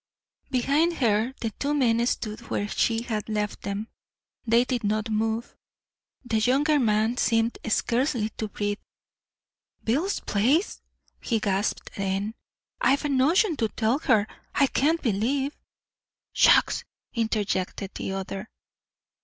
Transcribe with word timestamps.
Behind 0.49 0.93
her, 0.93 1.31
the 1.41 1.51
two 1.51 1.75
men 1.75 2.03
stood 2.07 2.39
where 2.49 2.67
she 2.67 3.03
had 3.03 3.29
left 3.29 3.61
them. 3.61 3.87
They 4.47 4.63
did 4.65 4.83
not 4.83 5.11
move. 5.11 5.55
The 6.25 6.39
younger 6.39 6.79
man 6.79 7.17
seemed 7.17 7.59
scarcely 7.69 8.29
to 8.29 8.47
breathe. 8.47 8.79
"Bill's 9.83 10.19
place!" 10.19 10.81
he 11.21 11.39
gasped 11.39 11.91
then. 11.97 12.33
"I've 12.81 13.05
a 13.05 13.09
notion 13.09 13.55
to 13.57 13.67
tell 13.69 13.99
her. 13.99 14.25
I 14.55 14.65
can't 14.65 15.03
believe" 15.03 15.55
"Shucks!" 16.33 16.83
interjected 17.13 17.91
the 17.93 18.13
other. 18.13 18.49